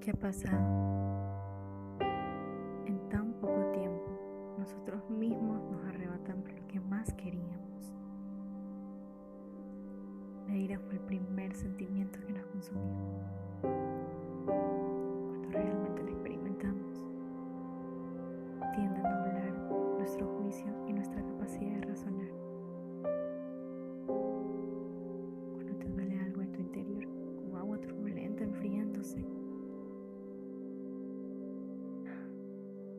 ¿Qué 0.00 0.12
ha 0.12 0.14
pasado? 0.14 0.56
En 2.86 3.08
tan 3.08 3.32
poco 3.40 3.72
tiempo, 3.72 4.06
nosotros 4.56 5.10
mismos 5.10 5.60
nos 5.70 5.84
arrebatamos 5.86 6.52
lo 6.52 6.68
que 6.68 6.78
más 6.78 7.12
queríamos. 7.14 7.92
La 10.46 10.56
ira 10.56 10.78
fue 10.78 10.94
el 10.94 11.00
primer 11.00 11.52
sentimiento 11.54 12.20
que 12.24 12.32
nos 12.32 12.46
consumió. 12.46 12.94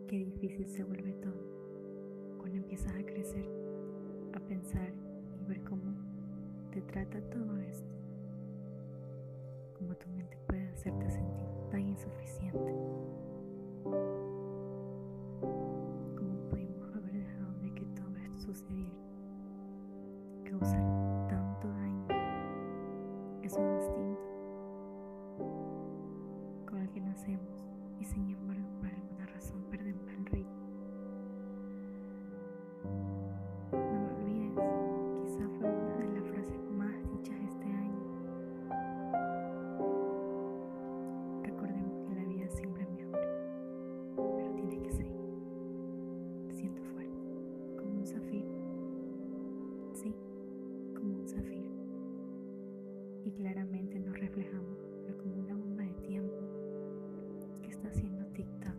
Qué 0.07 0.19
difícil 0.19 0.69
se 0.69 0.85
vuelve 0.85 1.11
todo 1.15 2.37
cuando 2.37 2.55
empiezas 2.55 2.95
a 2.95 3.05
crecer, 3.05 3.45
a 4.33 4.39
pensar 4.39 4.93
y 5.41 5.43
ver 5.49 5.61
cómo 5.65 5.93
te 6.71 6.81
trata 6.81 7.19
todo 7.29 7.57
esto. 7.57 7.91
Como 9.77 9.93
tu 9.97 10.07
mente 10.11 10.37
puede 10.47 10.69
hacerte 10.69 11.11
sentir 11.11 11.49
tan 11.69 11.81
insuficiente. 11.81 12.73
¿Cómo 16.15 16.39
pudimos 16.51 16.89
haber 16.95 17.11
dejado 17.11 17.53
de 17.59 17.73
que 17.73 17.85
todo 17.87 18.15
esto? 18.33 18.53
Causar 20.45 20.96
claramente 53.37 53.99
nos 53.99 54.19
reflejamos, 54.19 54.83
pero 55.03 55.17
como 55.19 55.35
una 55.35 55.55
bomba 55.55 55.83
de 55.83 55.93
tiempo 56.01 56.35
que 57.61 57.69
está 57.69 57.87
haciendo 57.87 58.25
tic-tac. 58.33 58.75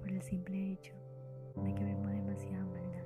Por 0.00 0.10
el 0.10 0.20
simple 0.22 0.72
hecho 0.72 0.92
de 1.62 1.74
que 1.74 1.84
vemos 1.84 2.10
demasiada 2.10 2.64
maldad. 2.66 3.04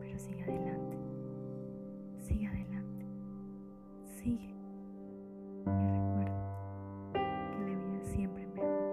Pero 0.00 0.18
sigue 0.18 0.42
adelante, 0.44 0.98
sigue 2.18 2.46
adelante, 2.46 3.06
sigue. 4.04 4.54
Y 5.66 5.86
recuerda 5.98 7.10
que 7.12 7.58
la 7.58 7.76
vida 7.76 8.04
siempre 8.04 8.46
mejora. 8.46 8.84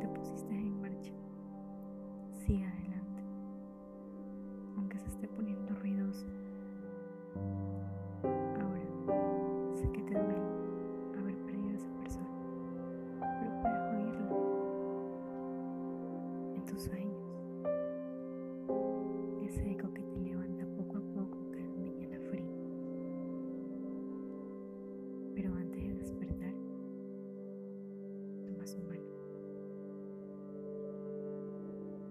Te 0.00 0.08
pusiste 0.08 0.54
en 0.54 0.80
marcha, 0.80 1.12
sigue 2.32 2.64
adelante, 2.64 2.79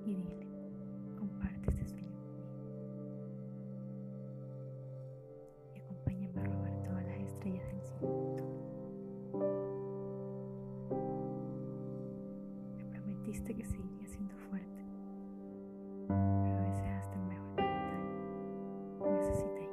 y 0.09 0.15
dile, 0.15 0.47
comparte 1.19 1.69
este 1.69 1.85
sueño 1.85 2.09
conmigo 2.17 2.49
y 5.75 5.79
acompáñame 5.79 6.39
a 6.41 6.43
robar 6.45 6.81
todas 6.83 7.05
las 7.05 7.19
estrellas 7.19 7.67
del 7.67 7.81
cielo. 7.83 8.43
Me 12.75 12.85
prometiste 12.85 13.53
que 13.53 13.63
seguirías 13.63 14.09
siendo 14.09 14.35
fuerte, 14.49 14.83
pero 16.07 16.57
a 16.57 16.61
veces 16.63 16.87
hasta 16.87 17.15
el 17.15 17.25
mejor 17.27 17.55
capitán 17.55 18.03
necesita 19.15 19.59
ir. 19.61 19.69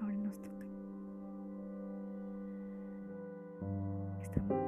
Ahora 0.00 0.14
nos 0.14 0.40
toca. 0.42 0.66
Estamos 4.20 4.67